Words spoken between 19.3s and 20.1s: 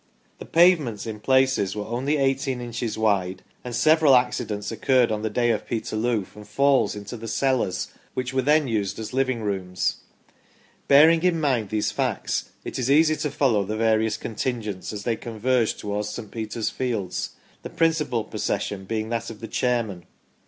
the chairman.